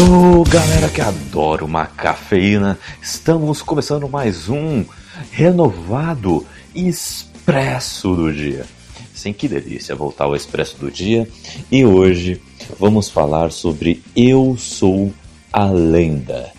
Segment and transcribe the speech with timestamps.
[0.00, 4.82] Yo, galera que adora uma cafeína, estamos começando mais um
[5.30, 8.64] renovado Expresso do Dia.
[9.12, 11.28] Sim, que delícia voltar ao Expresso do Dia.
[11.70, 12.40] E hoje
[12.78, 15.12] vamos falar sobre Eu Sou
[15.52, 16.50] a Lenda.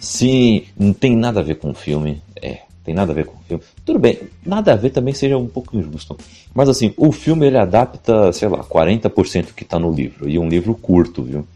[0.00, 3.34] Sim, não tem nada a ver com o filme, é, tem nada a ver com
[3.34, 3.62] o filme.
[3.84, 6.16] Tudo bem, nada a ver também seja um pouco injusto.
[6.54, 10.26] Mas assim, o filme ele adapta, sei lá, 40% que está no livro.
[10.26, 11.46] E um livro curto, viu?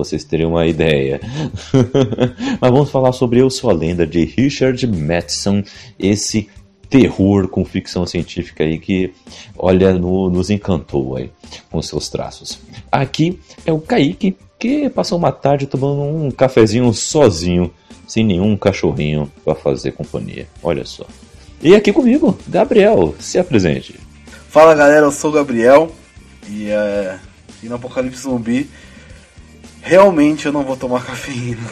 [0.00, 1.20] Vocês terem uma ideia.
[2.58, 5.62] Mas vamos falar sobre Eu Sou a Lenda de Richard Matheson,
[5.98, 6.48] esse
[6.88, 9.12] terror com ficção científica aí que,
[9.58, 11.30] olha, no, nos encantou aí
[11.70, 12.58] com seus traços.
[12.90, 17.70] Aqui é o Kaique, que passou uma tarde tomando um cafezinho sozinho
[18.08, 20.48] sem nenhum cachorrinho para fazer companhia.
[20.62, 21.04] Olha só.
[21.62, 24.00] E aqui comigo, Gabriel, se apresente.
[24.48, 25.92] Fala galera, eu sou o Gabriel
[26.48, 27.18] e, é,
[27.62, 28.68] e no Apocalipse Zumbi
[29.82, 31.68] realmente eu não vou tomar cafeína.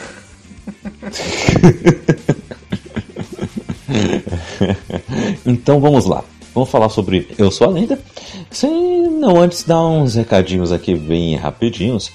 [5.45, 6.23] então vamos lá.
[6.53, 7.99] Vamos falar sobre Eu Sou a Lenda.
[8.49, 12.11] Sem não antes dar uns recadinhos aqui bem rapidinhos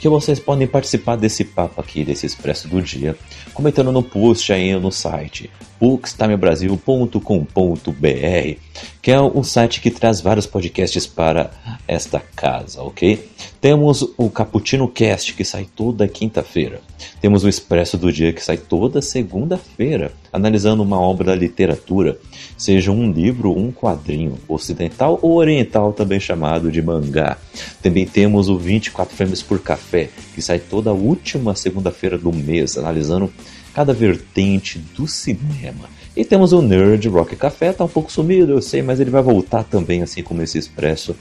[0.00, 3.16] que vocês podem participar desse papo aqui, desse Expresso do Dia,
[3.54, 8.60] comentando no post aí no site bookstimebrasil.com.br,
[9.00, 11.50] que é um site que traz vários podcasts para
[11.86, 13.28] esta casa, ok?
[13.60, 16.80] Temos o Cappuccino Cast, que sai toda quinta-feira.
[17.20, 22.18] Temos o Expresso do Dia, que sai toda segunda-feira, analisando uma obra da literatura,
[22.56, 27.38] seja um livro, um quadrinho, ocidental ou oriental, também chamado de mangá.
[27.82, 33.30] Também temos o 24 Frames por Café, que sai toda última segunda-feira do mês, analisando
[33.74, 35.90] cada vertente do cinema.
[36.16, 39.22] E temos o Nerd Rock Café, tá um pouco sumido, eu sei, mas ele vai
[39.22, 41.14] voltar também, assim como esse Expresso,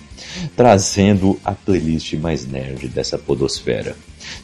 [0.56, 3.98] trazendo a playlist mais nerd dessa podosfera.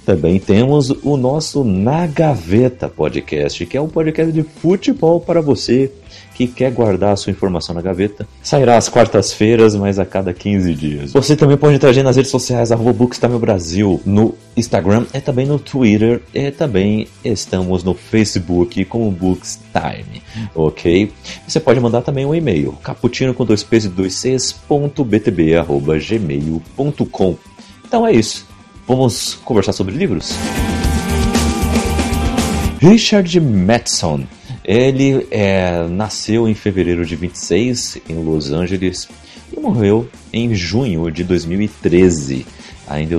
[0.06, 5.90] Também temos o nosso Na Gaveta Podcast, que é um podcast de futebol para você
[6.34, 8.28] que quer guardar a sua informação na gaveta.
[8.42, 11.14] Sairá às quartas-feiras, mas a cada 15 dias.
[11.14, 12.94] Você também pode interagir nas redes sociais, arroba
[13.39, 16.21] Brasil, no Instagram e também no Twitter.
[16.33, 20.21] E também estamos no Facebook como Bookstime,
[20.55, 21.11] ok?
[21.48, 25.55] Você pode mandar também um e-mail, caputino com dois p's e dois c's, ponto btb,
[25.55, 27.38] arroba, gmail.com.
[27.86, 28.48] Então é isso.
[28.88, 30.33] Vamos conversar sobre livros?
[32.80, 34.26] Richard Matheson
[34.64, 39.08] ele é, nasceu em fevereiro de 26 em Los Angeles
[39.56, 42.46] e morreu em junho de 2013
[42.88, 43.18] ainda em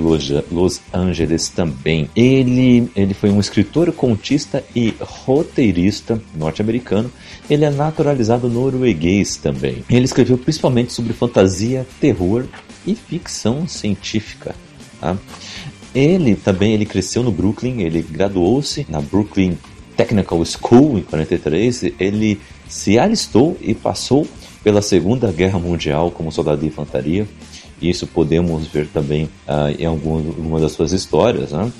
[0.51, 2.09] Los Angeles também.
[2.15, 7.11] Ele, ele foi um escritor, contista e roteirista norte-americano.
[7.49, 9.83] Ele é naturalizado norueguês também.
[9.89, 12.45] Ele escreveu principalmente sobre fantasia, terror
[12.85, 14.55] e ficção científica.
[14.99, 15.17] Tá?
[15.93, 19.57] Ele também ele cresceu no Brooklyn, ele graduou-se na Brooklyn
[19.95, 24.27] Technical School em 43, ele se alistou e passou
[24.63, 27.27] pela Segunda Guerra Mundial como soldado de infantaria.
[27.81, 31.51] Isso podemos ver também uh, em alguma das suas histórias.
[31.51, 31.71] Né?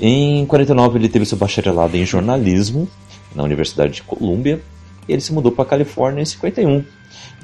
[0.00, 2.88] Em 49 ele teve seu bacharelado em jornalismo
[3.34, 4.60] na Universidade de Colômbia.
[5.08, 6.84] Ele se mudou para a Califórnia em 51.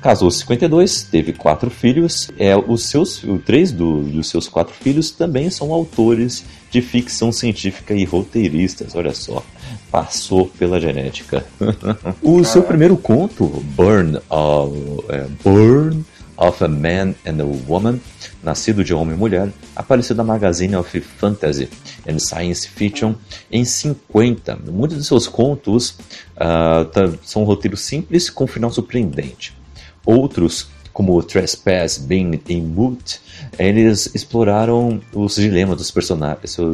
[0.00, 2.30] Casou em 52, teve quatro filhos.
[2.38, 7.94] É, os seus, três do, dos seus quatro filhos também são autores de ficção científica
[7.94, 8.94] e roteiristas.
[8.94, 9.42] Olha só
[9.90, 11.44] passou pela genética.
[12.22, 16.04] o seu primeiro conto, Burn of, é, Burn
[16.36, 18.00] of a Man and a Woman,
[18.42, 21.68] nascido de homem e mulher, apareceu na Magazine of Fantasy
[22.08, 23.14] and Science Fiction
[23.50, 24.56] em 50.
[24.70, 25.98] Muitos de seus contos
[26.36, 29.56] uh, são roteiros simples com final surpreendente.
[30.04, 33.20] Outros, como Trespass, Being in Moot,
[33.58, 35.92] eles exploraram os dilemas dos,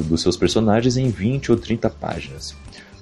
[0.06, 2.54] dos seus personagens em 20 ou 30 páginas.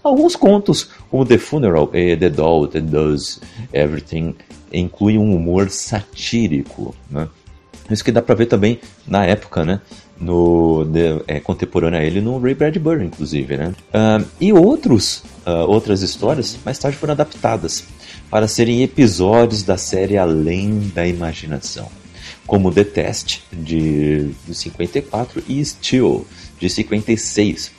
[0.03, 3.39] Alguns contos, como The Funeral e The Doll That Does
[3.71, 4.35] Everything,
[4.73, 6.95] incluem um humor satírico.
[7.11, 7.29] Né?
[7.91, 9.81] Isso que dá para ver também na época, né?
[10.21, 13.75] No, de, é, a ele no Ray Bradbury, inclusive, né?
[13.89, 17.85] Uh, e outros, uh, outras histórias mais tarde foram adaptadas
[18.31, 21.89] para serem episódios da série Além da Imaginação,
[22.47, 26.27] como The Test, de, de 54, e Steel,
[26.61, 27.73] de 56,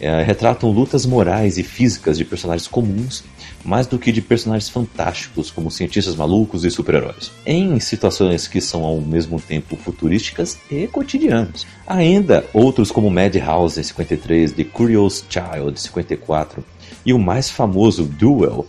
[0.00, 3.24] é, retratam lutas morais e físicas de personagens comuns
[3.66, 8.84] mais do que de personagens fantásticos, como cientistas malucos e super-heróis, em situações que são
[8.84, 11.66] ao mesmo tempo futurísticas e cotidianas.
[11.86, 16.64] Ainda outros como Madhouse 53, The Curious Child 54
[17.04, 18.66] e o mais famoso Duel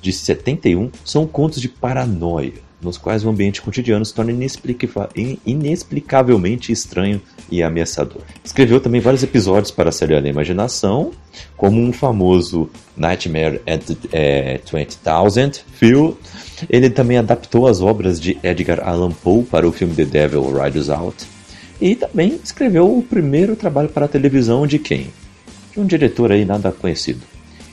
[0.00, 5.08] de 71 são contos de paranoia, nos quais o ambiente cotidiano se torna inexplica
[5.44, 8.22] inexplicavelmente estranho e ameaçador.
[8.44, 11.10] Escreveu também vários episódios para a série Além Imaginação,
[11.56, 16.16] como um famoso Nightmare at é, 20,000 Phil.
[16.70, 20.88] Ele também adaptou as obras de Edgar Allan Poe para o filme The Devil Rides
[20.88, 21.26] Out.
[21.80, 25.08] E também escreveu o primeiro trabalho para a televisão de quem?
[25.72, 27.20] De um diretor aí nada conhecido.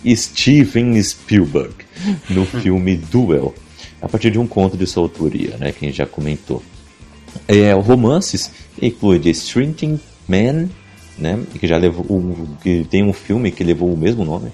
[0.05, 1.73] Steven Spielberg,
[2.29, 3.53] no filme Duel,
[4.03, 6.61] a partir de um conto de sua autoria, né, que a gente já comentou.
[7.47, 9.97] É, romances inclui The Shrinking
[10.27, 10.69] Man,
[11.17, 14.51] né, que já levou um, que tem um filme que levou o mesmo nome,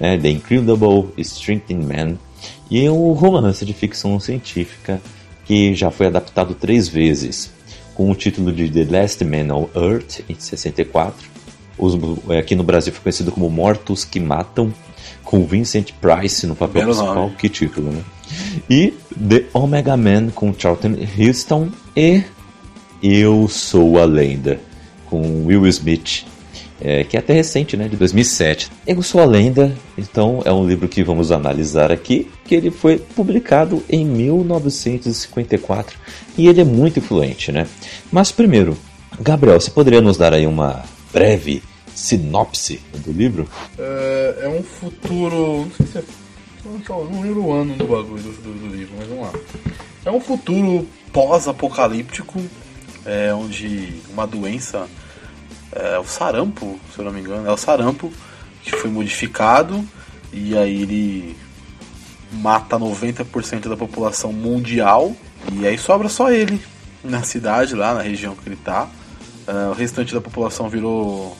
[0.00, 2.16] né, The Incredible Shrinking Man,
[2.70, 5.00] e um romance de ficção científica
[5.44, 7.52] que já foi adaptado três vezes,
[7.94, 11.28] com o título de The Last Man on Earth, em 64.
[11.78, 11.94] Os,
[12.36, 14.72] aqui no Brasil foi conhecido como Mortos que Matam,
[15.22, 17.14] com Vincent Price no papel Belo principal.
[17.14, 17.36] Nome.
[17.36, 18.02] Que título, né?
[18.68, 18.92] E
[19.28, 22.22] The Omega Man com Charlton Heston e
[23.02, 24.60] Eu Sou a Lenda
[25.06, 26.24] com Will Smith,
[26.80, 28.70] é, que é até recente, né, de 2007.
[28.86, 32.98] Eu Sou a Lenda, então é um livro que vamos analisar aqui, que ele foi
[32.98, 35.98] publicado em 1954
[36.36, 37.66] e ele é muito influente, né?
[38.10, 38.76] Mas primeiro,
[39.20, 41.62] Gabriel, você poderia nos dar aí uma breve
[41.94, 43.48] sinopse do livro?
[43.78, 45.60] É, é um futuro.
[45.60, 46.25] Não sei se é.
[46.88, 49.32] Não lembro o ano do bagulho do, do, do livro, mas vamos lá.
[50.04, 52.40] É um futuro pós-apocalíptico,
[53.04, 54.88] é, onde uma doença,
[55.72, 58.12] é, o sarampo, se eu não me engano, é o sarampo
[58.62, 59.84] que foi modificado
[60.32, 61.36] e aí ele
[62.32, 65.14] mata 90% da população mundial
[65.52, 66.60] e aí sobra só ele
[67.02, 68.88] na cidade, lá na região que ele tá.
[69.46, 71.36] Uh, o restante da população virou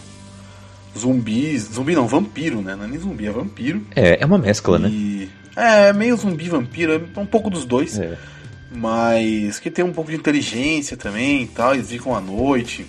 [0.96, 1.68] zumbis.
[1.72, 2.74] Zumbi não, vampiro, né?
[2.74, 3.82] Não é nem zumbi, é vampiro.
[3.94, 4.88] É, é uma mescla, né?
[4.88, 5.28] e...
[5.54, 5.88] né?
[5.88, 7.98] É, meio zumbi vampiro, é um pouco dos dois.
[7.98, 8.18] É.
[8.70, 12.84] Mas que tem um pouco de inteligência também e tal, eles ficam à noite.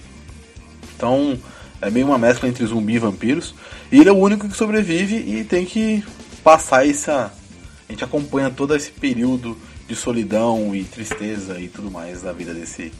[0.96, 1.40] Então,
[1.82, 3.56] é meio uma mescla entre zumbi e vampiros.
[3.90, 6.04] E ele é o único que sobrevive e tem que
[6.44, 7.32] passar essa.
[7.88, 9.58] A gente acompanha todo esse período
[9.88, 12.92] de solidão e tristeza e tudo mais da vida desse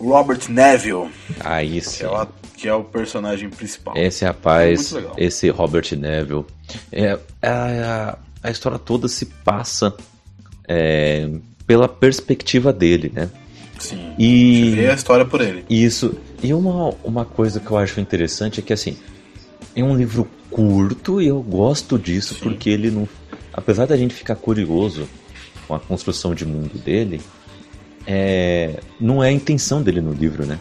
[0.00, 1.10] Robert Neville.
[1.40, 1.98] Aí sim.
[1.98, 2.26] Que é o
[2.60, 3.96] que é o personagem principal.
[3.96, 6.44] Esse rapaz, é esse Robert Neville,
[6.92, 9.94] é, a, a história toda se passa
[10.68, 11.26] é,
[11.66, 13.30] pela perspectiva dele, né?
[13.78, 14.12] Sim.
[14.18, 15.64] E vê a história por ele.
[15.70, 16.14] Isso.
[16.42, 18.94] E uma, uma coisa que eu acho interessante é que assim
[19.74, 22.40] é um livro curto e eu gosto disso Sim.
[22.42, 23.08] porque ele não,
[23.54, 25.08] apesar da gente ficar curioso
[25.66, 27.22] com a construção de mundo dele,
[28.12, 30.58] é, não é a intenção dele no livro, né?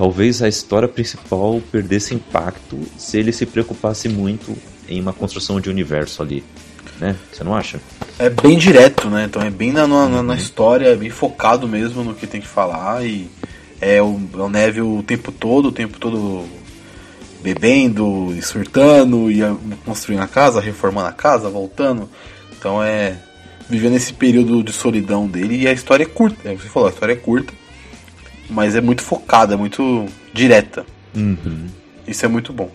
[0.00, 4.56] talvez a história principal perdesse impacto se ele se preocupasse muito
[4.88, 6.42] em uma construção de universo ali.
[6.98, 7.14] Né?
[7.30, 7.78] Você não acha?
[8.18, 9.24] É bem direto, né?
[9.24, 10.34] Então é bem na, na, na uhum.
[10.34, 13.30] história, é bem focado mesmo no que tem que falar e
[13.78, 16.46] é o, é o Neville o tempo todo, o tempo todo
[17.42, 19.40] bebendo e surtando, e
[19.84, 22.08] construindo a casa, reformando a casa, voltando.
[22.58, 23.18] Então é
[23.70, 26.52] vivendo esse período de solidão dele e a história é curta.
[26.54, 27.52] Você falou, a história é curta
[28.50, 30.84] mas é muito focada, é muito direta.
[31.14, 31.68] Uhum.
[32.06, 32.70] Isso é muito bom.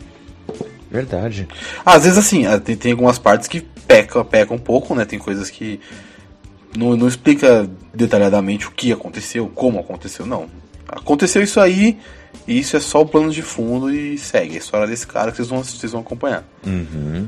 [0.90, 1.48] Verdade.
[1.86, 5.04] às vezes assim, ah, tem, tem algumas partes que peca, peca um pouco, né?
[5.04, 5.80] Tem coisas que
[6.76, 10.48] não, não explica detalhadamente o que aconteceu, como aconteceu, não.
[10.88, 11.98] Aconteceu isso aí,
[12.48, 14.54] e isso é só o plano de fundo e segue.
[14.54, 16.48] É a história desse cara que vocês vão, vocês vão acompanhar.
[16.66, 17.28] Uhum.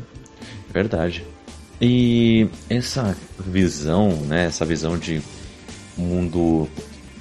[0.72, 1.26] Verdade.
[1.82, 4.46] E essa visão, né?
[4.46, 5.22] Essa visão de
[5.98, 6.68] mundo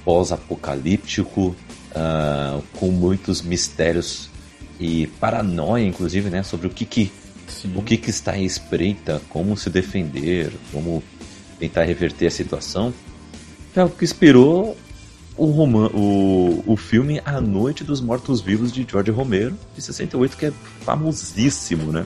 [0.03, 1.55] pós-apocalíptico,
[1.91, 4.29] uh, com muitos mistérios
[4.79, 7.11] e paranoia, inclusive, né, sobre o que que,
[7.75, 11.03] o que que está em espreita, como se defender, como
[11.59, 12.93] tentar reverter a situação.
[13.75, 14.77] É o que inspirou
[15.35, 20.45] o, roman o, o filme A Noite dos Mortos-Vivos de George Romero, de 68, que
[20.47, 22.05] é famosíssimo, né?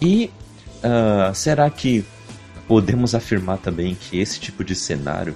[0.00, 0.30] E
[0.84, 2.04] uh, será que
[2.68, 5.34] podemos afirmar também que esse tipo de cenário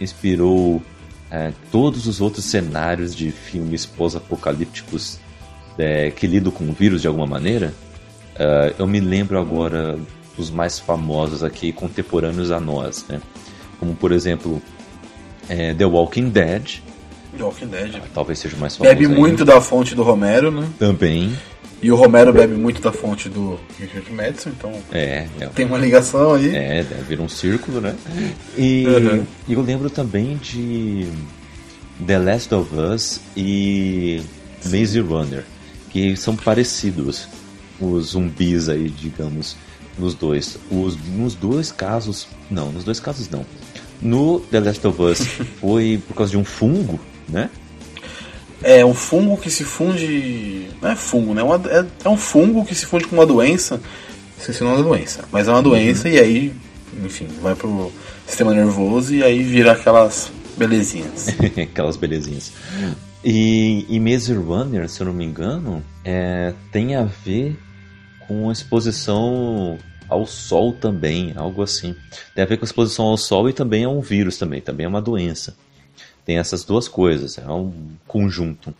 [0.00, 0.82] inspirou
[1.30, 5.18] é, todos os outros cenários de filmes pós-apocalípticos
[5.76, 7.74] é, que lidam com o vírus de alguma maneira,
[8.36, 9.98] uh, eu me lembro agora
[10.36, 13.20] dos mais famosos aqui, contemporâneos a nós, né?
[13.80, 14.62] Como, por exemplo,
[15.48, 16.80] é, The Walking Dead.
[17.36, 18.02] The Walking Dead.
[18.14, 18.94] talvez seja o mais famoso.
[18.94, 20.68] Bebe muito da fonte do Romero, né?
[20.78, 21.36] Também.
[21.84, 25.76] E o Romero bebe muito da fonte do Richard Madison, então é, é, tem uma
[25.76, 26.48] ligação aí.
[26.56, 27.94] É, deve vir um círculo, né?
[28.56, 29.26] E uhum.
[29.46, 31.06] eu lembro também de
[32.06, 34.22] The Last of Us e
[34.64, 35.44] Maze Runner,
[35.90, 37.28] que são parecidos,
[37.78, 39.54] os zumbis aí, digamos,
[39.98, 40.56] nos dois.
[40.70, 43.44] Os, nos dois casos, não, nos dois casos não.
[44.00, 45.18] No The Last of Us
[45.60, 46.98] foi por causa de um fungo,
[47.28, 47.50] né?
[48.62, 50.68] É um fungo que se funde.
[50.80, 51.42] Não é fungo, né?
[51.42, 53.76] É, é, é um fungo que se funde com uma doença.
[53.76, 56.14] Não sei se não é uma doença, mas é uma doença uhum.
[56.14, 56.52] e aí,
[57.04, 57.92] enfim, vai pro
[58.26, 61.28] sistema nervoso e aí vira aquelas belezinhas.
[61.62, 62.52] aquelas belezinhas.
[63.24, 67.56] E, e Maze Runner, se eu não me engano, é, tem a ver
[68.26, 71.94] com exposição ao sol também, algo assim.
[72.34, 74.88] Tem a ver com exposição ao sol e também é um vírus também, também é
[74.88, 75.56] uma doença.
[76.24, 77.72] Tem essas duas coisas, é um
[78.06, 78.74] conjunto.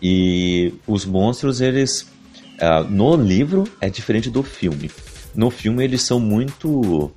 [0.00, 2.02] E os monstros, eles
[2.58, 4.90] uh, no livro é diferente do filme.
[5.34, 7.12] No filme eles são muito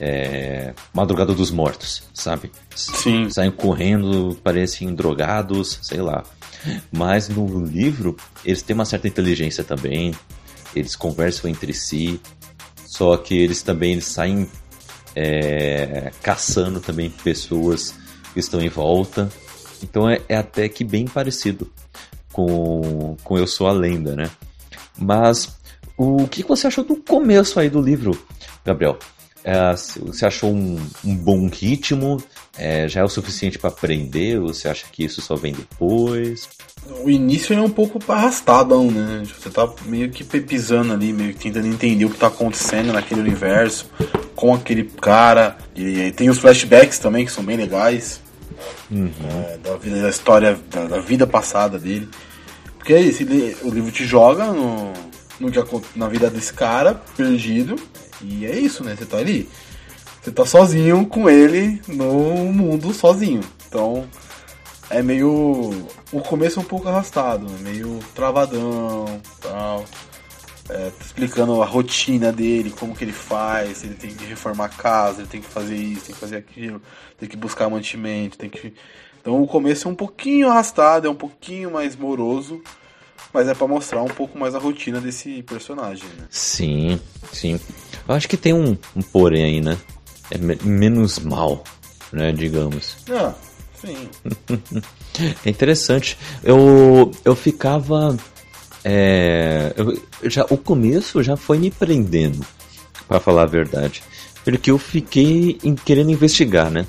[0.00, 2.50] é, Madrugada dos Mortos, sabe?
[2.74, 3.30] Sim.
[3.30, 6.24] Saem correndo, parecem drogados, sei lá.
[6.90, 10.12] Mas no livro eles têm uma certa inteligência também.
[10.74, 12.20] Eles conversam entre si.
[12.84, 14.48] Só que eles também eles saem
[15.14, 17.94] é, caçando também pessoas
[18.40, 19.30] estão em volta.
[19.82, 21.70] Então é, é, até que bem parecido
[22.32, 24.30] com, com Eu Sou a Lenda, né?
[24.98, 25.56] Mas
[25.96, 28.18] o que você achou do começo aí do livro,
[28.64, 28.98] Gabriel?
[29.44, 32.22] É, você achou um, um bom ritmo?
[32.56, 34.38] É, já é o suficiente para aprender?
[34.38, 36.48] Você acha que isso só vem depois?
[37.04, 39.22] O início é um pouco arrastadão, né?
[39.24, 43.20] Você tá meio que pisando ali, meio que tentando entender o que tá acontecendo naquele
[43.20, 43.88] universo,
[44.34, 45.56] com aquele cara.
[45.74, 48.20] E tem os flashbacks também, que são bem legais.
[48.90, 49.10] Uhum.
[49.46, 52.08] É, da, da história, da, da, vida passada dele.
[52.78, 53.22] Porque é isso,
[53.62, 54.92] o livro te joga no,
[55.40, 55.50] no
[55.94, 57.76] na vida desse cara, perdido.
[58.20, 58.96] E é isso, né?
[58.96, 59.48] Você tá ali.
[60.20, 63.42] Você tá sozinho com ele no mundo sozinho.
[63.66, 64.06] Então
[64.90, 65.86] é meio.
[66.12, 67.58] O começo é um pouco arrastado, né?
[67.60, 69.84] meio travadão tal.
[70.70, 75.20] É, explicando a rotina dele, como que ele faz, ele tem que reformar a casa,
[75.20, 76.80] ele tem que fazer isso, tem que fazer aquilo,
[77.18, 78.72] tem que buscar mantimento, tem que.
[79.20, 82.62] Então o começo é um pouquinho arrastado, é um pouquinho mais moroso,
[83.32, 86.08] mas é para mostrar um pouco mais a rotina desse personagem.
[86.18, 86.26] Né?
[86.30, 87.00] Sim,
[87.32, 87.60] sim.
[88.06, 89.76] Eu acho que tem um, um porém aí, né?
[90.30, 91.64] É menos mal,
[92.12, 92.32] né?
[92.32, 92.96] Digamos.
[93.10, 93.34] Ah,
[93.82, 94.08] Sim.
[95.44, 96.16] é interessante.
[96.44, 98.16] Eu, eu ficava.
[98.84, 102.44] É, eu, já, o começo já foi me prendendo,
[103.06, 104.02] para falar a verdade.
[104.44, 106.86] Porque eu fiquei em, querendo investigar, né?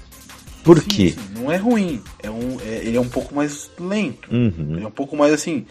[0.63, 1.09] Por sim, quê?
[1.11, 2.01] Sim, não é ruim.
[2.21, 4.33] É um, é, ele é um pouco mais lento.
[4.33, 4.75] Uhum.
[4.75, 5.65] Ele é um pouco mais assim.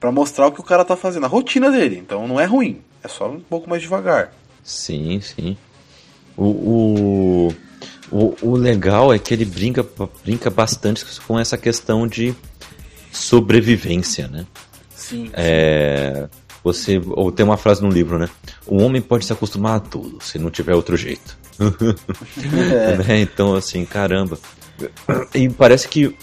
[0.00, 1.98] para mostrar o que o cara tá fazendo, a rotina dele.
[1.98, 2.80] Então não é ruim.
[3.04, 4.32] É só um pouco mais devagar.
[4.62, 5.56] Sim, sim.
[6.36, 7.54] O, o,
[8.10, 9.86] o, o legal é que ele brinca,
[10.24, 12.34] brinca bastante com essa questão de
[13.12, 14.46] sobrevivência, né?
[15.10, 15.30] Sim.
[15.34, 16.28] É,
[16.64, 18.28] você ou tem uma frase no livro, né?
[18.66, 21.38] O homem pode se acostumar a tudo, se não tiver outro jeito.
[22.42, 22.96] É.
[22.96, 23.20] né?
[23.20, 24.38] Então, assim, caramba.
[25.34, 26.16] E parece que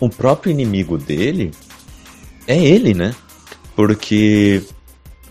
[0.00, 1.52] o próprio inimigo dele
[2.46, 3.14] é ele, né?
[3.76, 4.62] Porque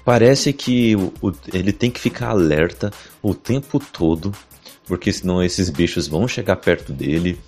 [0.06, 4.32] parece que o, o, ele tem que ficar alerta o tempo todo
[4.90, 7.40] porque senão esses bichos vão chegar perto dele,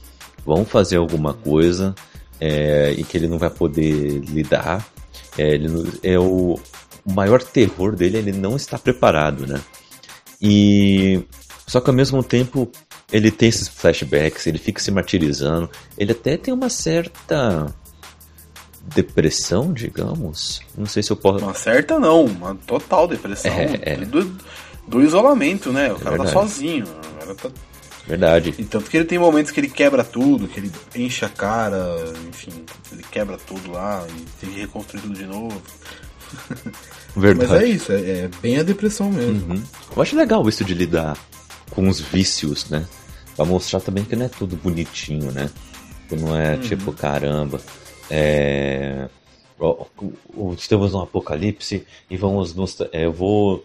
[0.46, 1.96] vão fazer alguma coisa
[2.42, 4.86] é, e que ele não vai poder lidar.
[5.38, 5.68] É, ele,
[6.02, 6.60] é o,
[7.06, 9.62] o maior terror dele, ele não está preparado, né?
[10.42, 11.24] E
[11.68, 12.70] só que ao mesmo tempo
[13.14, 17.74] ele tem esses flashbacks, ele fica se martirizando, ele até tem uma certa
[18.96, 20.62] depressão, digamos.
[20.76, 21.46] Não sei se eu posso.
[21.46, 23.52] Uma certa não, uma total depressão.
[23.54, 23.96] É, é.
[23.98, 24.38] Do,
[24.88, 25.94] do, isolamento, né?
[25.94, 26.34] O é cara tá verdade.
[26.34, 26.86] tá sozinho
[27.22, 27.50] cara tá.
[28.08, 28.54] Verdade.
[28.58, 31.96] E tanto que ele tem momentos que ele quebra tudo, que ele enche a cara,
[32.30, 32.52] enfim,
[32.92, 35.62] ele quebra tudo lá e tem que reconstruir tudo de novo.
[37.16, 37.52] Verdade.
[37.52, 39.54] Mas é isso, é, é bem a depressão mesmo.
[39.54, 39.64] Uhum.
[39.96, 41.18] Eu acho legal isso de lidar
[41.70, 42.86] com os vícios, né?
[43.36, 45.50] Pra mostrar também que não é tudo bonitinho, né?
[46.08, 46.62] Que não é uhum.
[46.62, 47.62] tipo, caramba.
[48.10, 49.08] É.
[50.58, 52.80] Estamos no apocalipse e vamos nos.
[52.92, 53.64] É, eu vou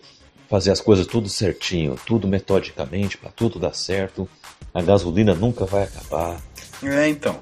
[0.48, 4.28] fazer as coisas tudo certinho, tudo metodicamente, para tudo dar certo.
[4.72, 6.40] A gasolina nunca vai acabar.
[6.82, 7.38] É, então.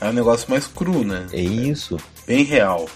[0.00, 1.26] É um negócio mais cru, né?
[1.32, 1.96] É isso.
[2.26, 2.86] Bem real.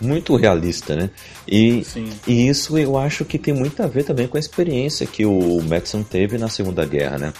[0.00, 1.10] Muito realista, né?
[1.46, 2.08] E, Sim.
[2.26, 5.60] e isso eu acho que tem muito a ver também com a experiência que o
[5.60, 7.32] Madison teve na Segunda Guerra, né?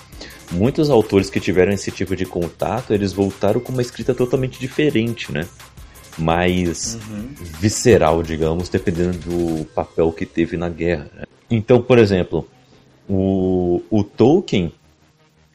[0.52, 5.32] Muitos autores que tiveram esse tipo de contato, eles voltaram com uma escrita totalmente diferente,
[5.32, 5.46] né?
[6.18, 7.30] Mais uhum.
[7.58, 11.08] visceral, digamos, dependendo do papel que teve na guerra.
[11.14, 11.22] Né?
[11.50, 12.48] Então, por exemplo,
[13.08, 14.72] o, o Tolkien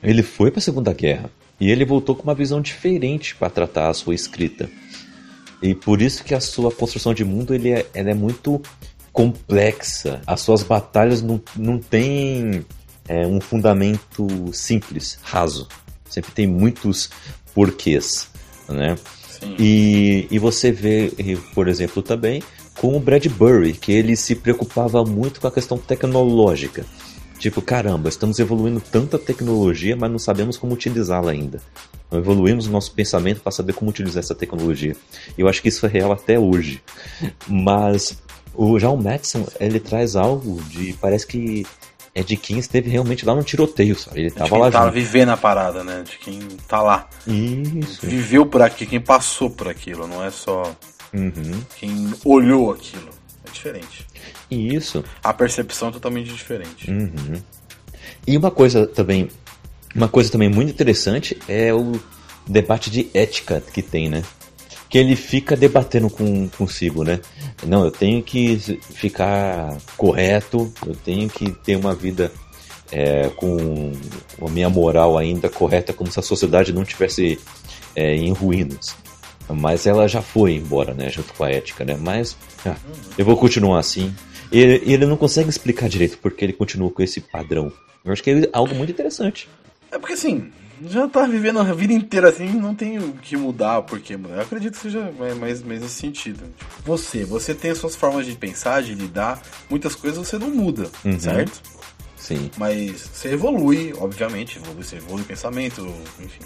[0.04, 3.90] ele foi para a Segunda Guerra e ele voltou com uma visão diferente para tratar
[3.90, 4.70] a sua escrita.
[5.62, 8.62] E por isso que a sua construção de mundo ele é, ela é muito
[9.12, 10.22] complexa.
[10.28, 12.66] As suas batalhas não, não têm
[13.08, 15.68] é um fundamento simples, raso.
[16.10, 17.10] Sempre tem muitos
[17.54, 18.30] porquês,
[18.68, 18.96] né?
[19.60, 21.12] E, e você vê,
[21.54, 22.42] por exemplo, também
[22.80, 26.86] com o Bradbury, que ele se preocupava muito com a questão tecnológica.
[27.40, 31.62] Tipo, caramba, estamos evoluindo tanta tecnologia, mas não sabemos como utilizá-la ainda.
[32.10, 34.96] Não evoluímos o nosso pensamento para saber como utilizar essa tecnologia.
[35.38, 36.82] E eu acho que isso é real até hoje.
[37.48, 38.22] Mas
[38.54, 40.94] o, já o Madison, ele traz algo de.
[40.94, 41.66] Parece que
[42.14, 44.22] é de quem esteve realmente lá no tiroteio, sabe?
[44.22, 46.04] Ele tava de quem lá tá vivendo a parada, né?
[46.10, 47.10] De quem tá lá.
[47.28, 48.08] Isso.
[48.08, 50.74] Viveu por aqui, quem passou por aquilo, não é só
[51.16, 51.62] uhum.
[51.78, 53.10] quem olhou aquilo.
[53.48, 54.06] É diferente.
[54.50, 55.04] Isso.
[55.24, 56.90] A percepção é totalmente diferente.
[56.90, 57.42] Uhum.
[58.28, 59.30] E uma coisa também,
[59.96, 61.94] uma coisa também muito interessante é o
[62.48, 64.24] debate de ética que tem, né?
[64.90, 67.20] Que ele fica debatendo com consigo, né?
[67.66, 68.58] Não, eu tenho que
[68.94, 72.32] ficar correto, eu tenho que ter uma vida
[72.92, 73.92] é, com
[74.42, 77.40] a minha moral ainda correta, como se a sociedade não tivesse
[77.96, 78.96] é, em ruínas.
[79.50, 81.10] Mas ela já foi embora, né?
[81.10, 81.98] Junto com a ética, né?
[82.00, 82.36] Mas
[82.66, 82.76] ah,
[83.18, 84.14] eu vou continuar assim.
[84.52, 87.72] E ele, ele não consegue explicar direito porque ele continua com esse padrão.
[88.04, 89.50] Eu acho que é algo muito interessante.
[89.92, 90.52] É porque assim,
[90.84, 94.36] já tá vivendo a vida inteira assim, não tem o que mudar, porque mudar.
[94.36, 96.44] Eu acredito que seja mais, mais nesse sentido.
[96.84, 100.90] Você, você tem as suas formas de pensar, de lidar, muitas coisas você não muda,
[101.04, 101.20] uhum.
[101.20, 101.62] certo?
[102.18, 102.50] Sim.
[102.58, 105.82] Mas você evolui, obviamente, evolui, você evolui o pensamento,
[106.20, 106.44] enfim.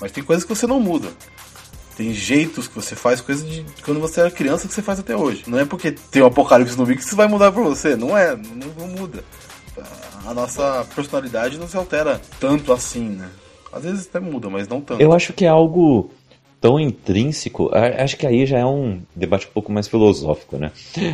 [0.00, 1.08] Mas tem coisas que você não muda.
[1.98, 5.16] Tem jeitos que você faz, coisas de quando você era criança que você faz até
[5.16, 5.42] hoje.
[5.48, 7.96] Não é porque tem o um apocalipse no bico que isso vai mudar pra você.
[7.96, 9.24] Não é, não, não muda.
[10.24, 13.28] A nossa personalidade não se altera tanto assim, né?
[13.72, 15.02] Às vezes até muda, mas não tanto.
[15.02, 16.12] Eu acho que é algo
[16.60, 17.68] tão intrínseco.
[17.74, 20.70] Acho que aí já é um debate um pouco mais filosófico, né?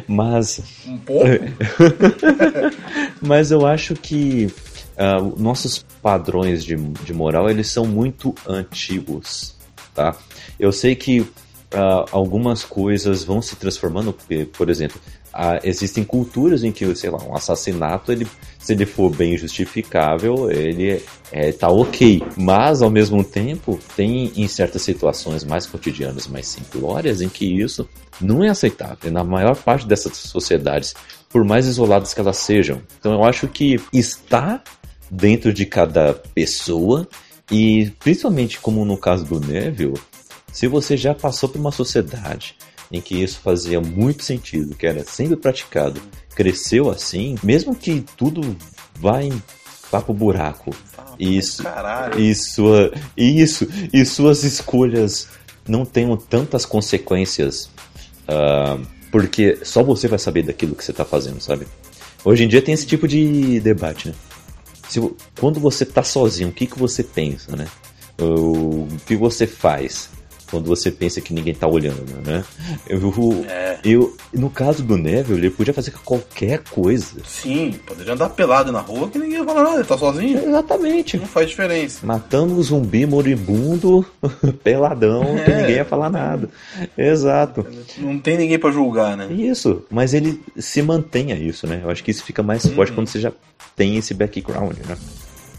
[0.06, 0.60] Mas.
[0.86, 1.24] Um pouco?
[3.26, 4.52] mas eu acho que
[4.98, 9.53] uh, nossos padrões de, de moral eles são muito antigos,
[9.94, 10.16] tá?
[10.58, 11.20] Eu sei que
[11.74, 15.00] uh, algumas coisas vão se transformando, porque, por exemplo,
[15.34, 18.26] uh, existem culturas em que, sei lá, um assassinato, ele,
[18.58, 21.02] se ele for bem justificável, ele
[21.32, 22.22] é, tá ok.
[22.36, 27.88] Mas, ao mesmo tempo, tem em certas situações mais cotidianas, mais simplórias, em que isso
[28.20, 29.10] não é aceitável.
[29.10, 30.94] Na maior parte dessas sociedades,
[31.28, 32.80] por mais isoladas que elas sejam.
[32.98, 34.62] Então, eu acho que está
[35.10, 37.06] dentro de cada pessoa
[37.50, 40.00] e principalmente como no caso do Neville,
[40.52, 42.56] se você já passou por uma sociedade
[42.90, 46.00] em que isso fazia muito sentido, que era sempre praticado,
[46.34, 48.56] cresceu assim, mesmo que tudo
[49.00, 49.42] vá em
[49.90, 51.62] papo buraco, ah, isso,
[52.16, 55.28] e sua, isso, e suas escolhas
[55.66, 57.70] não tenham tantas consequências,
[58.28, 61.66] uh, porque só você vai saber daquilo que você está fazendo, sabe?
[62.24, 64.14] Hoje em dia tem esse tipo de debate, né?
[64.94, 65.00] Se,
[65.40, 67.66] quando você está sozinho, o que, que você pensa, né?
[68.16, 70.08] O que você faz?
[70.54, 72.44] Quando você pensa que ninguém tá olhando, né?
[72.86, 73.78] Eu, é.
[73.82, 77.16] eu, no caso do Neville, ele podia fazer qualquer coisa.
[77.24, 80.38] Sim, poderia andar pelado na rua que ninguém ia falar nada, ele tá sozinho.
[80.38, 81.16] Exatamente.
[81.16, 82.06] Não faz diferença.
[82.06, 84.06] Matando um zumbi moribundo,
[84.62, 85.42] peladão, é.
[85.42, 86.48] que ninguém ia falar nada.
[86.96, 87.66] Exato.
[87.98, 89.32] Não tem ninguém para julgar, né?
[89.32, 91.80] Isso, mas ele se mantém a isso, né?
[91.82, 92.96] Eu acho que isso fica mais forte uhum.
[92.96, 93.32] quando você já
[93.74, 94.96] tem esse background, né?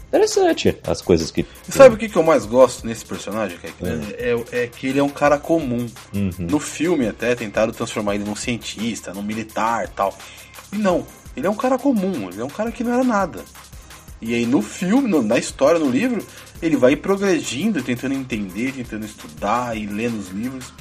[0.08, 1.46] Interessante as coisas que.
[1.68, 3.84] Sabe o que, que eu mais gosto nesse personagem, Kaique?
[3.84, 4.30] É.
[4.30, 4.66] É, é.
[4.66, 5.86] que ele é um cara comum.
[6.14, 6.30] Uhum.
[6.38, 10.16] No filme, até tentaram transformar ele num cientista, num militar tal.
[10.72, 13.44] E não, ele é um cara comum, ele é um cara que não era nada.
[14.20, 16.24] E aí no filme, no, na história, no livro,
[16.62, 20.72] ele vai progredindo, tentando entender, tentando estudar e lendo os livros.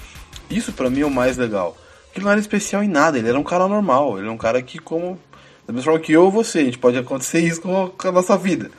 [0.50, 1.76] Isso para mim é o mais legal.
[2.06, 4.38] Porque ele não era especial em nada, ele era um cara normal, ele é um
[4.38, 5.20] cara que, como.
[5.68, 8.38] Da mesma forma que eu ou você, a gente pode acontecer isso com a nossa
[8.38, 8.70] vida.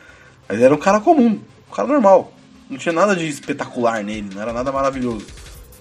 [0.49, 2.33] Mas era um cara comum, um cara normal.
[2.69, 5.27] Não tinha nada de espetacular nele, não era nada maravilhoso.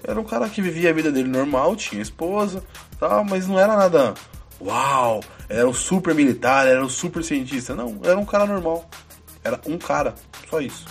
[0.02, 2.62] Era um cara que vivia a vida dele normal, tinha esposa,
[2.98, 4.14] tal, mas não era nada.
[4.60, 5.22] Uau!
[5.48, 7.74] Era o super militar, era o super cientista.
[7.74, 8.88] Não, era um cara normal.
[9.44, 10.14] Era um cara,
[10.48, 10.84] só isso.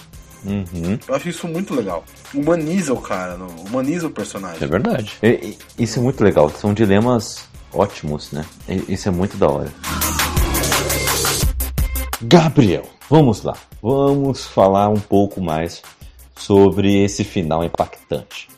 [0.46, 1.00] Uhum.
[1.08, 2.04] Eu acho isso muito legal.
[2.34, 4.64] Humaniza o cara, humaniza o personagem.
[4.64, 5.18] É verdade.
[5.24, 6.50] E, isso é muito legal.
[6.50, 8.46] São dilemas ótimos, né?
[8.88, 9.74] Isso é muito da hora.
[12.22, 12.95] Gabriel.
[13.10, 15.84] Vamos lá, vamos falar um pouco mais
[16.36, 18.50] sobre esse final impactante.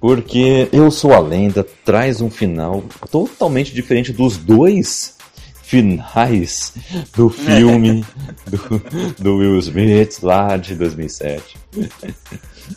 [0.00, 5.16] Porque Eu Sou a Lenda traz um final totalmente diferente dos dois
[5.62, 6.74] finais
[7.16, 8.04] do filme
[8.46, 11.56] do, do Will Smith lá de 2007.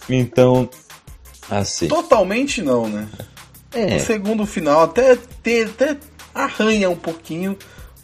[0.10, 0.70] Então,
[1.50, 1.88] assim.
[1.88, 3.08] Totalmente não, né?
[3.74, 3.98] É.
[3.98, 5.98] O segundo final até, até
[6.34, 7.58] arranha um pouquinho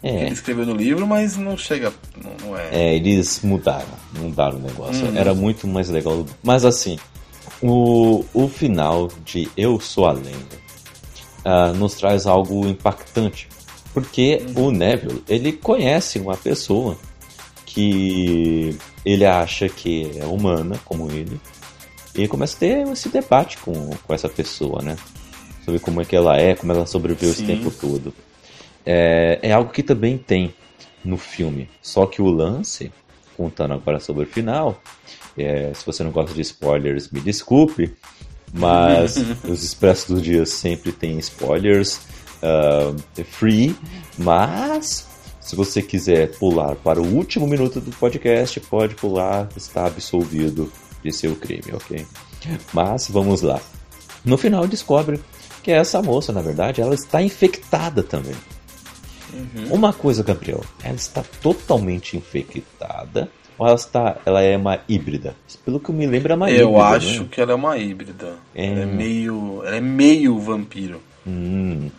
[0.03, 0.25] É.
[0.25, 1.93] Ele escreveu no livro, mas não chega.
[2.21, 2.67] Não, não é.
[2.71, 3.87] É, eles mudaram,
[4.19, 5.17] mudaram o negócio.
[5.17, 6.25] Era muito mais legal.
[6.43, 6.99] Mas assim,
[7.61, 10.61] o, o final de Eu Sou a Lenda
[11.45, 13.47] ah, nos traz algo impactante.
[13.93, 16.97] Porque o Neville, ele conhece uma pessoa
[17.65, 21.39] que ele acha que é humana, como ele,
[22.15, 24.95] e começa a ter esse debate com, com essa pessoa, né?
[25.63, 27.47] Sobre como é que ela é, como ela sobreviveu esse Sim.
[27.47, 28.13] tempo todo.
[28.85, 30.53] É, é algo que também tem
[31.03, 31.69] no filme.
[31.81, 32.91] Só que o lance,
[33.35, 34.81] contando agora sobre o final,
[35.37, 37.93] é, se você não gosta de spoilers, me desculpe,
[38.53, 39.17] mas
[39.47, 42.01] os Expressos dos Dias sempre tem spoilers
[42.43, 42.93] ah,
[43.23, 43.73] free,
[44.17, 45.07] mas
[45.39, 51.11] se você quiser pular para o último minuto do podcast, pode pular, está absolvido de
[51.11, 52.05] seu crime, ok?
[52.73, 53.61] Mas vamos lá.
[54.25, 55.21] No final descobre
[55.61, 58.35] que essa moça, na verdade, ela está infectada também.
[59.69, 65.35] Uma coisa, Gabriel, ela está totalmente infectada ou ela está, ela é uma híbrida?
[65.63, 66.87] Pelo que eu me lembro, é uma Eu híbrida.
[66.97, 67.27] acho né?
[67.31, 68.35] que ela é uma híbrida.
[68.55, 68.65] É.
[68.65, 69.61] Ela é meio.
[69.65, 71.01] Ela é meio vampiro.
[71.25, 71.89] Hum,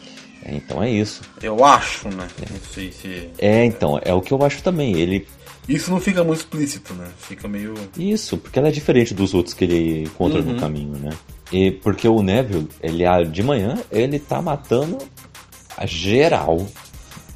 [0.44, 1.22] é, então é isso.
[1.42, 2.28] Eu acho, né?
[2.50, 3.30] Não sei se.
[3.38, 4.98] É, então, é o que eu acho também.
[4.98, 5.26] Ele.
[5.66, 7.06] Isso não fica muito explícito, né?
[7.16, 7.74] Fica meio.
[7.96, 11.10] Isso, porque ela é diferente dos outros que ele encontra no caminho, né?
[11.50, 14.98] E porque o Neville, ele ah, de manhã, ele tá matando
[15.76, 16.66] a geral.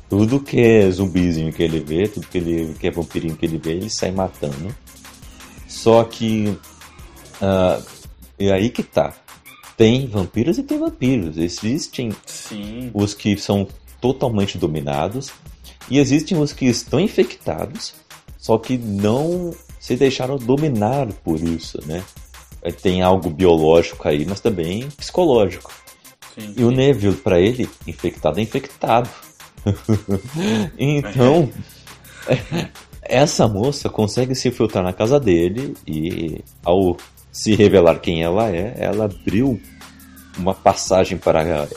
[0.08, 3.58] Tudo que é zumbizinho que ele vê, tudo que, ele, que é vampirinho que ele
[3.58, 4.74] vê, ele sai matando.
[5.66, 6.56] Só que.
[7.40, 7.80] ah,
[8.38, 9.14] e aí que tá.
[9.76, 11.36] Tem vampiros e tem vampiros.
[11.36, 12.90] Existem Sim.
[12.94, 13.68] os que são
[14.00, 15.30] totalmente dominados
[15.90, 17.94] e existem os que estão infectados,
[18.38, 22.02] só que não se deixaram dominar por isso, né?
[22.62, 25.72] É, Tem algo biológico aí, mas também psicológico.
[26.34, 26.76] sim, E o sim.
[26.76, 29.08] Neville, pra ele, infectado é infectado.
[30.78, 31.50] então,
[33.02, 36.96] essa moça consegue se infiltrar na casa dele e, ao
[37.32, 39.60] se revelar quem ela é, ela abriu
[40.36, 41.68] uma passagem para a,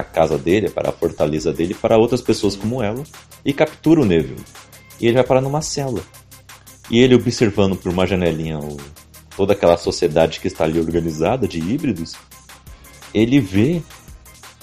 [0.00, 3.02] a casa dele, para a fortaleza dele, para outras pessoas como ela
[3.44, 4.44] e captura o Neville.
[5.00, 6.00] E ele vai parar numa cela.
[6.90, 8.76] E ele observando por uma janelinha o-
[9.36, 12.14] toda aquela sociedade que está ali organizada de híbridos,
[13.12, 13.82] ele vê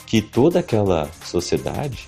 [0.08, 2.08] que toda aquela sociedade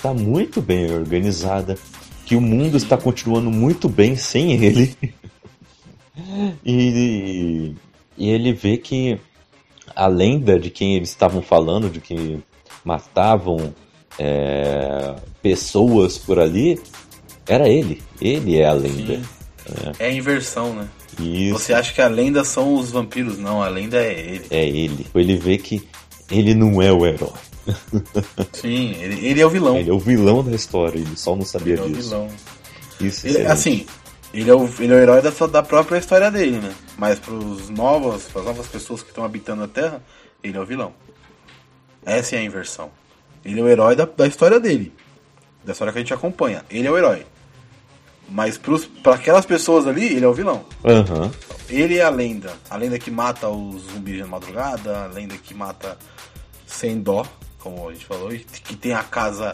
[0.00, 1.76] está muito bem organizada,
[2.24, 4.96] que o mundo está continuando muito bem sem ele.
[6.64, 7.74] e,
[8.16, 9.20] e ele vê que
[9.94, 12.40] a lenda de quem eles estavam falando, de que
[12.82, 13.74] matavam
[14.18, 16.80] é, pessoas por ali,
[17.46, 18.00] era ele.
[18.20, 19.16] Ele é a lenda.
[19.16, 19.22] Sim.
[19.98, 20.88] É a inversão, né?
[21.18, 21.58] Isso.
[21.58, 23.38] Você acha que a lenda são os vampiros?
[23.38, 24.46] Não, a lenda é ele.
[24.50, 25.06] É ele.
[25.14, 25.86] Ele vê que
[26.30, 27.49] ele não é o herói.
[28.52, 29.76] Sim, ele, ele é o vilão.
[29.76, 32.08] Ele é o vilão da história, ele só não sabia Ele é o disso.
[32.10, 32.28] vilão.
[33.00, 33.86] Isso Ele- é assim,
[34.34, 36.72] ele é, o, ele é o herói da, sua- da própria história dele, né?
[36.98, 40.02] Mas pros novos, pras novas pessoas que estão habitando a Terra,
[40.42, 40.92] ele é o vilão.
[42.04, 42.90] Essa é a inversão.
[43.44, 44.92] Ele é o herói da, da história dele.
[45.64, 46.64] Da história que a gente acompanha.
[46.70, 47.26] Ele é o herói.
[48.28, 48.58] Mas
[49.02, 50.64] pra aquelas pessoas ali, ele é o vilão.
[50.84, 51.30] Aham.
[51.68, 52.52] Ele é a lenda.
[52.70, 55.98] A lenda que mata os zumbis de madrugada, a lenda que mata
[56.66, 57.26] sem dó,
[57.60, 59.52] como a gente falou, e que tem a casa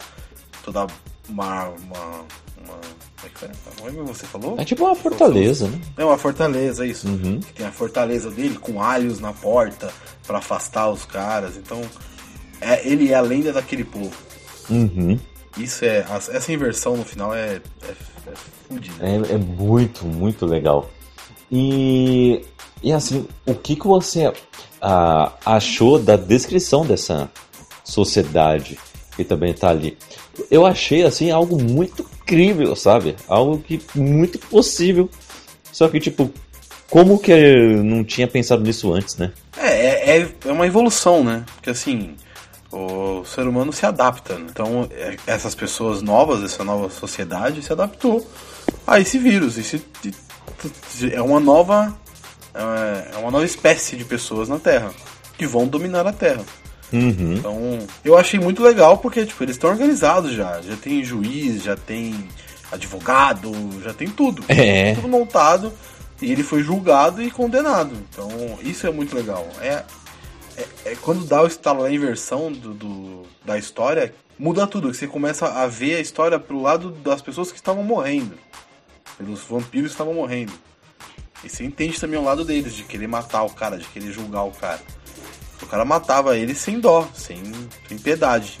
[0.63, 0.87] toda
[1.29, 1.69] uma.
[1.69, 2.25] uma,
[2.57, 2.79] uma
[3.17, 3.49] como é que foi?
[3.75, 4.55] Como é que você falou?
[4.59, 5.79] É tipo uma fortaleza, né?
[5.97, 7.07] É uma fortaleza, isso.
[7.07, 7.39] Uhum.
[7.55, 9.91] Tem a fortaleza dele com alhos na porta
[10.25, 11.57] pra afastar os caras.
[11.57, 11.81] Então,
[12.61, 14.13] é, ele é a lenda daquele povo.
[14.69, 15.19] Uhum.
[15.57, 16.05] Isso é.
[16.31, 17.61] Essa inversão no final é.
[17.83, 17.91] é,
[18.27, 18.33] é
[18.67, 19.05] fudida.
[19.05, 20.89] É, é muito, muito legal.
[21.51, 22.45] E,
[22.83, 24.31] e assim, o que, que você
[24.81, 27.29] ah, achou da descrição dessa
[27.91, 28.77] sociedade
[29.15, 29.97] que também tá ali?
[30.51, 33.15] Eu achei assim algo muito incrível, sabe?
[33.27, 35.09] Algo que muito possível.
[35.71, 36.31] Só que tipo,
[36.89, 39.31] como que eu não tinha pensado nisso antes, né?
[39.57, 41.43] É, é, é- é uma evolução, né?
[41.55, 42.15] Porque assim,
[42.71, 44.37] o ser humano se adapta.
[44.37, 44.47] Né?
[44.51, 48.25] Então, é, essas pessoas novas, essa nova sociedade se adaptou
[48.85, 49.57] a esse vírus.
[49.57, 49.81] Esse,
[51.11, 51.97] é uma nova.
[52.53, 54.91] É é uma nova espécie de pessoas na Terra
[55.37, 56.43] que vão dominar a Terra.
[56.93, 57.33] Uhum.
[57.33, 60.61] Então, eu achei muito legal porque, tipo, eles estão organizados já.
[60.61, 62.27] Já tem juiz, já tem
[62.71, 63.51] advogado,
[63.83, 64.43] já tem tudo.
[64.47, 64.93] É.
[64.95, 65.71] Tudo montado.
[66.21, 67.93] E ele foi julgado e condenado.
[68.09, 68.29] Então,
[68.61, 69.47] isso é muito legal.
[69.61, 69.83] É,
[70.57, 74.93] é, é quando dá o estalo da inversão do, do- da história, muda tudo.
[74.93, 78.33] Você começa a ver a história pelo lado das pessoas que estavam morrendo.
[79.17, 80.53] Pelos vampiros que estavam morrendo.
[81.43, 84.43] E você entende também o lado deles, de querer matar o cara, de querer julgar
[84.43, 84.79] o cara.
[85.61, 87.41] O cara matava ele sem dó, sem,
[87.87, 88.59] sem piedade.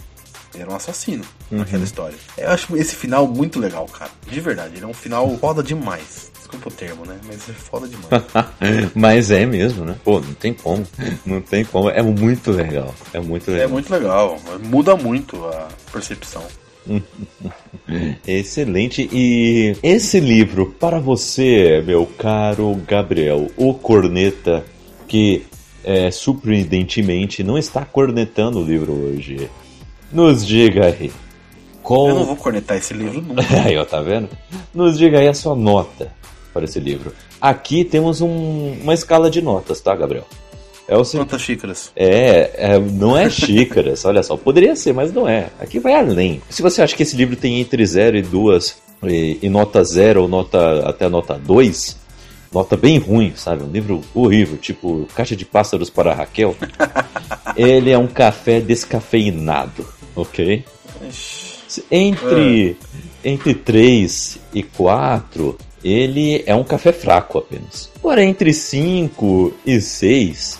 [0.53, 1.59] Ele era um assassino uhum.
[1.59, 2.17] naquela história.
[2.37, 4.11] Eu acho esse final muito legal, cara.
[4.27, 6.31] De verdade, ele é um final foda demais.
[6.35, 7.19] Desculpa o termo, né?
[7.27, 8.23] Mas é foda demais.
[8.95, 9.95] Mas é mesmo, né?
[10.03, 10.87] Pô, não tem como.
[11.25, 11.89] Não tem como.
[11.89, 12.95] É muito legal.
[13.13, 13.65] É muito legal.
[13.65, 14.39] É muito legal.
[14.63, 16.43] Muda muito a percepção.
[18.25, 19.09] Excelente.
[19.11, 24.65] E esse livro, para você, meu caro Gabriel, o corneta,
[25.07, 25.45] que
[25.83, 29.49] é, surpreendentemente não está cornetando o livro hoje.
[30.11, 31.11] Nos diga aí.
[31.81, 32.09] Qual...
[32.09, 33.43] Eu não vou cornetar esse livro nunca.
[33.63, 34.29] aí, ó, tá vendo?
[34.73, 36.11] Nos diga aí a sua nota
[36.53, 37.13] para esse livro.
[37.39, 40.25] Aqui temos um, uma escala de notas, tá, Gabriel?
[40.87, 41.91] É o seguinte, Quantas xícaras?
[41.95, 44.37] É, é, não é xícaras, olha só.
[44.37, 45.49] Poderia ser, mas não é.
[45.59, 46.41] Aqui vai além.
[46.49, 50.23] Se você acha que esse livro tem entre 0 e 2, e, e, nota 0
[50.23, 51.97] ou nota até nota 2,
[52.53, 53.63] nota bem ruim, sabe?
[53.63, 56.55] Um livro horrível, tipo Caixa de Pássaros para Raquel.
[57.55, 60.63] ele é um café descafeinado, ok?
[61.91, 62.77] Entre,
[63.23, 63.29] é.
[63.29, 67.89] entre 3 e 4, ele é um café fraco apenas.
[68.01, 70.59] Porém, entre 5 e 6,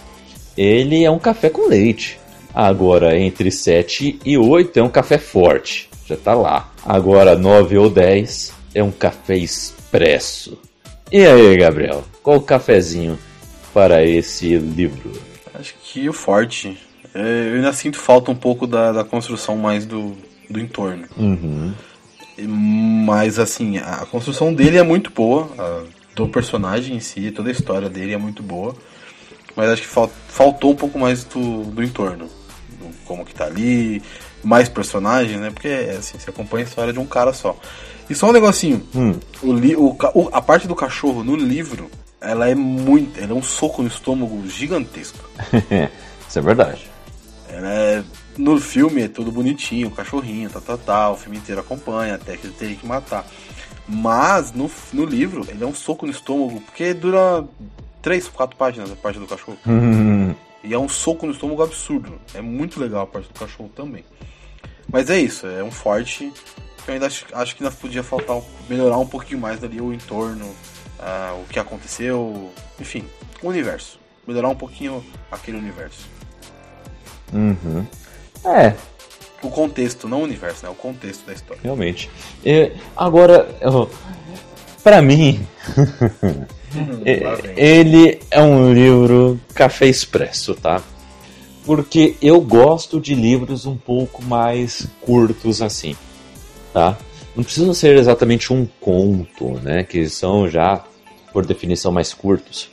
[0.58, 2.20] ele é um café com leite.
[2.54, 5.90] Agora, entre 7 e 8 é um café forte.
[6.06, 6.72] Já tá lá.
[6.86, 10.58] Agora, 9 ou 10 é um café expresso.
[11.12, 12.04] E aí, Gabriel?
[12.22, 13.18] Qual o cafezinho
[13.74, 15.12] para esse livro?
[15.54, 16.78] Acho que o forte.
[17.14, 20.16] É, eu ainda sinto falta um pouco da, da construção mais do,
[20.50, 21.08] do entorno.
[21.18, 21.74] Uhum.
[23.06, 25.50] Mas, assim, a construção dele é muito boa.
[25.58, 25.84] A,
[26.16, 28.76] do personagem em si, toda a história dele é muito boa
[29.58, 32.30] mas acho que fal, faltou um pouco mais do, do entorno.
[32.70, 34.04] Do, como que tá ali,
[34.44, 35.50] mais personagens, né?
[35.50, 37.58] Porque assim, você acompanha a história de um cara só.
[38.10, 39.16] E só um negocinho, hum.
[39.44, 41.90] o, li, o, o, a parte do cachorro no livro,
[42.22, 43.20] ela é muito.
[43.20, 45.30] Ela é um soco no estômago gigantesco.
[46.28, 46.90] Isso é verdade.
[47.50, 48.04] Ela é,
[48.38, 52.38] no filme é tudo bonitinho, o cachorrinho, tá, tá, tá, o filme inteiro acompanha, até
[52.38, 53.26] que ele teria que matar.
[53.88, 57.46] Mas no, no livro, ele é um soco no estômago, porque dura
[58.02, 59.58] três, quatro páginas a parte do cachorro.
[60.64, 62.20] E é um soco no estômago absurdo.
[62.34, 64.04] É muito legal a parte do cachorro também.
[64.92, 66.34] Mas é isso, é um forte
[66.88, 69.94] que eu ainda acho, acho que ainda podia faltar melhorar um pouquinho mais ali o
[69.94, 73.04] entorno, uh, o que aconteceu, enfim,
[73.44, 74.00] o universo.
[74.26, 76.08] Melhorar um pouquinho aquele universo.
[77.34, 77.86] Uhum.
[78.46, 78.74] É.
[79.42, 80.72] O contexto, não o universo, né?
[80.72, 81.62] O contexto da história.
[81.62, 82.10] Realmente.
[82.46, 83.48] E, agora,
[84.82, 85.46] para mim,
[86.76, 87.02] Hum,
[87.56, 90.82] ele é um livro café expresso, tá?
[91.66, 95.96] Porque eu gosto de livros um pouco mais curtos assim,
[96.74, 96.98] tá?
[97.36, 99.84] Não precisam ser exatamente um conto, né?
[99.84, 100.84] Que são já,
[101.32, 102.70] por definição, mais curtos.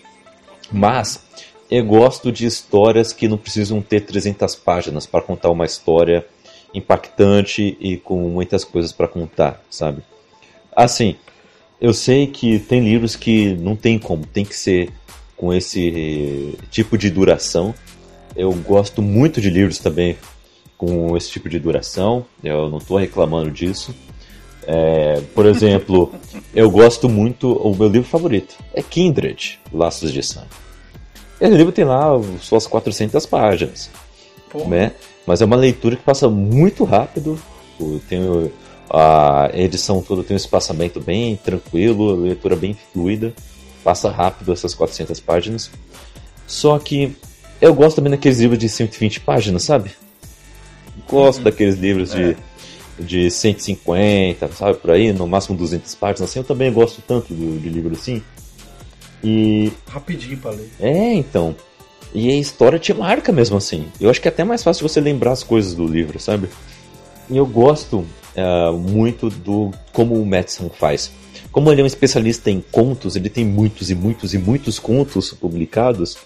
[0.73, 1.23] Mas
[1.71, 6.27] eu gosto de histórias que não precisam ter 300 páginas para contar uma história
[6.73, 10.03] impactante e com muitas coisas para contar, sabe?
[10.75, 11.17] Assim,
[11.81, 14.91] eu sei que tem livros que não tem como, tem que ser
[15.37, 17.75] com esse tipo de duração.
[18.35, 20.17] Eu gosto muito de livros também
[20.85, 23.95] com esse tipo de duração, eu não estou reclamando disso.
[24.67, 26.13] É, por exemplo,
[26.55, 30.49] eu gosto muito, o meu livro favorito é Kindred, Laços de Sangue.
[31.41, 32.09] Esse livro tem lá
[32.41, 33.91] suas 400 páginas,
[34.67, 34.93] né?
[35.27, 37.39] mas é uma leitura que passa muito rápido.
[38.09, 38.21] Tem
[38.89, 43.35] a edição toda tem um espaçamento bem tranquilo, a leitura bem fluida,
[43.83, 45.71] passa rápido essas 400 páginas.
[46.47, 47.17] Só que
[47.61, 49.91] eu gosto também daqueles livros de 120 páginas, sabe?
[51.09, 51.45] Gosto uhum.
[51.45, 52.37] daqueles livros é.
[52.99, 54.79] de, de 150, sabe?
[54.79, 56.31] Por aí, no máximo 200 páginas.
[56.31, 58.23] Assim, eu também gosto tanto de, de livro assim.
[59.23, 59.73] E.
[59.89, 60.71] Rapidinho pra ler.
[60.81, 61.55] É, então.
[62.15, 63.87] E a história te marca mesmo assim.
[64.01, 66.49] Eu acho que é até mais fácil você lembrar as coisas do livro, sabe?
[67.29, 67.99] E eu gosto
[68.37, 71.11] uh, muito do como o Madison faz.
[71.51, 75.33] Como ele é um especialista em contos, ele tem muitos e muitos e muitos contos
[75.33, 76.17] publicados,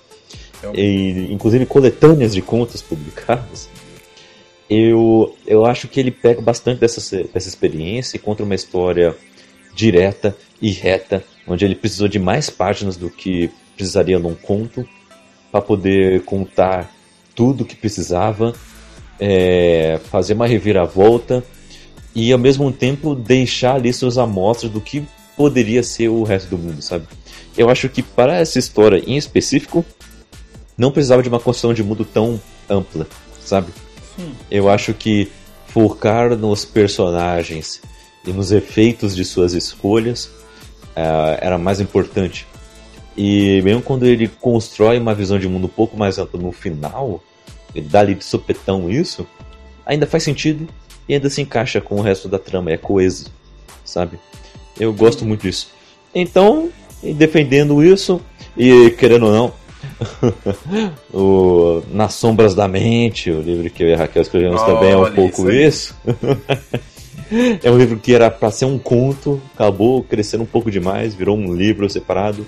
[0.62, 3.68] é e, inclusive coletâneas de contos publicados.
[4.68, 9.16] Eu, eu acho que ele pega bastante dessa, dessa experiência e conta uma história
[9.74, 14.86] direta e reta, onde ele precisou de mais páginas do que precisaria num conto
[15.50, 16.92] para poder contar
[17.34, 18.52] tudo que precisava,
[19.18, 21.42] é, fazer uma reviravolta
[22.14, 26.58] e ao mesmo tempo deixar ali suas amostras do que poderia ser o resto do
[26.58, 27.06] mundo, sabe?
[27.56, 29.84] Eu acho que para essa história em específico
[30.76, 33.06] não precisava de uma construção de mundo tão ampla,
[33.40, 33.72] sabe?
[34.18, 34.34] Sim.
[34.50, 35.30] Eu acho que
[35.68, 37.80] focar nos personagens
[38.26, 40.24] e nos efeitos de suas escolhas
[40.96, 42.46] uh, era mais importante.
[43.16, 47.22] E mesmo quando ele constrói uma visão de mundo um pouco mais ampla no final,
[47.74, 49.26] ele dá ali de sopetão isso,
[49.86, 50.68] ainda faz sentido
[51.08, 53.26] e ainda se encaixa com o resto da trama, é coeso,
[53.84, 54.18] sabe?
[54.78, 55.68] Eu gosto muito disso.
[56.14, 56.70] Então,
[57.16, 58.20] defendendo isso,
[58.56, 59.52] e querendo ou não,
[61.12, 64.96] o Nas Sombras da Mente, o livro que eu e a Raquel escrevemos também é
[64.96, 65.96] um pouco isso.
[67.62, 71.36] é um livro que era para ser um conto, acabou crescendo um pouco demais, virou
[71.36, 72.46] um livro separado,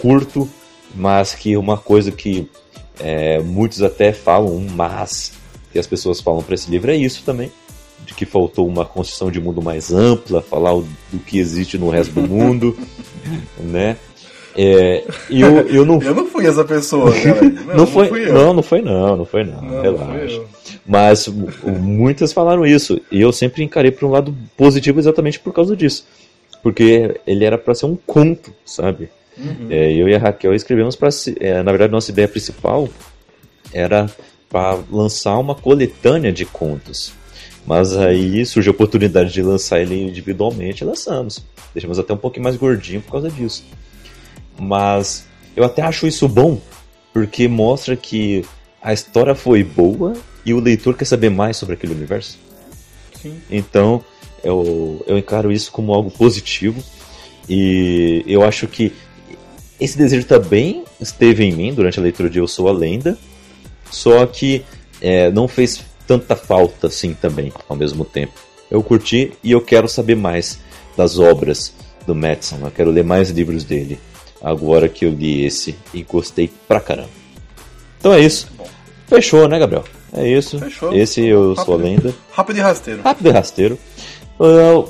[0.00, 0.48] curto,
[0.94, 2.48] mas que uma coisa que
[3.00, 5.32] é, muitos até falam, um mas
[5.72, 7.50] que as pessoas falam para esse livro é isso também,
[8.04, 12.14] de que faltou uma construção de mundo mais ampla, falar do que existe no resto
[12.14, 12.76] do mundo,
[13.58, 13.96] né?
[14.60, 16.02] É, eu, eu, não...
[16.02, 17.42] eu não fui essa pessoa, cara.
[17.68, 20.40] Não, não, foi, não, não, não foi não, não foi não, não relaxa.
[20.86, 25.76] Mas muitas falaram isso, e eu sempre encarei para um lado positivo exatamente por causa
[25.76, 26.06] disso.
[26.62, 29.10] Porque ele era para ser um conto, sabe?
[29.36, 29.68] Uhum.
[29.70, 31.10] É, eu e a Raquel escrevemos para.
[31.38, 32.88] É, na verdade, nossa ideia principal
[33.72, 34.10] era
[34.48, 37.12] para lançar uma coletânea de contos.
[37.66, 41.44] Mas aí surgiu a oportunidade de lançar ele individualmente e lançamos.
[41.74, 43.62] Deixamos até um pouquinho mais gordinho por causa disso.
[44.58, 46.60] Mas eu até acho isso bom,
[47.12, 48.44] porque mostra que
[48.82, 52.38] a história foi boa e o leitor quer saber mais sobre aquele universo.
[53.20, 53.40] Sim.
[53.50, 54.04] Então
[54.42, 56.82] eu, eu encaro isso como algo positivo
[57.48, 58.92] e eu acho que
[59.80, 63.16] esse desejo também esteve em mim durante a leitura de Eu Sou a Lenda,
[63.90, 64.64] só que
[65.00, 68.34] é, não fez tanta falta assim também ao mesmo tempo.
[68.70, 70.58] Eu curti e eu quero saber mais
[70.96, 71.72] das obras
[72.06, 73.98] do Madison, eu quero ler mais livros dele
[74.42, 77.10] agora que eu li esse e gostei pra caramba.
[77.98, 78.48] Então é isso.
[79.06, 79.84] Fechou, né, Gabriel?
[80.12, 80.58] É isso.
[80.58, 80.94] Fechou.
[80.94, 82.14] Esse eu rápido, sou a lenda.
[82.32, 83.02] Rápido e rasteiro.
[83.02, 83.78] Rápido e rasteiro.
[84.38, 84.88] Uh,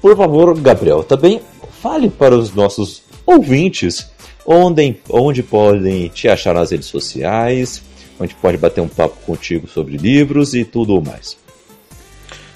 [0.00, 1.40] por favor, Gabriel, também
[1.80, 4.10] fale para os nossos ouvintes
[4.44, 7.82] onde, onde podem te achar nas redes sociais,
[8.18, 11.38] onde pode bater um papo contigo sobre livros e tudo mais.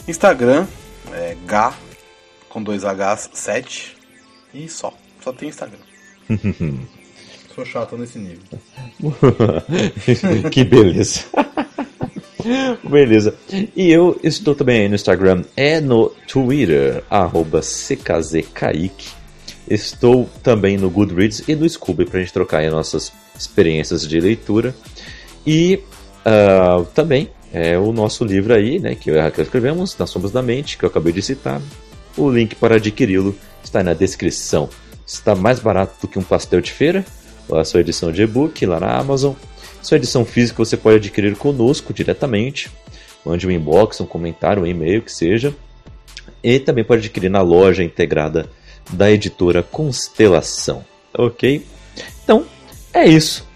[0.06, 0.66] Instagram,
[1.12, 1.74] é Gá,
[2.48, 3.96] com dois Hs, 7
[4.52, 4.92] e só.
[5.22, 5.78] Só tem Instagram.
[7.54, 8.42] Sou chato nesse nível.
[10.50, 11.20] que beleza.
[12.82, 13.34] beleza.
[13.76, 19.08] E eu estou também no Instagram, é no Twitter, arroba CKZKaique.
[19.70, 24.18] Estou também no Goodreads e no Scooby para a gente trocar aí nossas experiências de
[24.20, 24.74] leitura.
[25.46, 25.80] E
[26.26, 30.10] uh, também é o nosso livro aí, né, que eu e a Raquel escrevemos, Nas
[30.10, 31.62] Sombras da Mente, que eu acabei de citar.
[32.16, 34.68] O link para adquiri-lo está na descrição
[35.06, 37.04] está mais barato do que um pastel de feira,
[37.52, 39.34] a sua edição de e-book lá na Amazon.
[39.82, 42.70] Sua edição física você pode adquirir conosco diretamente.
[43.24, 45.54] Mande um inbox, um comentário, um e-mail, que seja.
[46.42, 48.48] E também pode adquirir na loja integrada
[48.90, 50.84] da editora Constelação.
[51.16, 51.66] Ok?
[52.22, 52.46] Então,
[52.92, 53.46] é isso.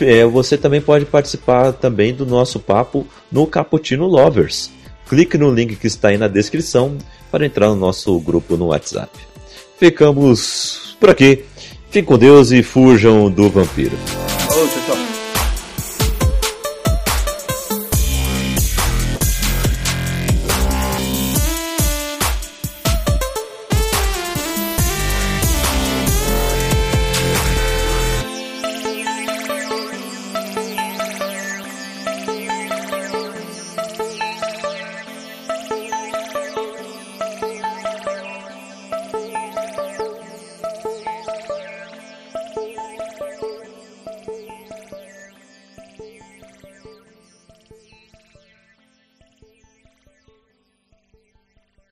[0.00, 4.70] É, você também pode participar também do nosso papo no Cappuccino Lovers.
[5.08, 6.98] Clique no link que está aí na descrição
[7.30, 9.25] para entrar no nosso grupo no WhatsApp.
[9.78, 11.44] Ficamos por aqui.
[11.86, 13.96] Fiquem com Deus e fujam do vampiro.
[14.48, 15.05] Tchau, tchau.